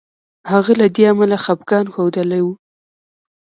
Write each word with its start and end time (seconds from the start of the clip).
هغه 0.51 0.73
له 0.81 0.87
دې 0.95 1.03
امله 1.11 1.37
خپګان 1.45 1.85
ښودلی 1.93 2.41
وو. 2.43 2.53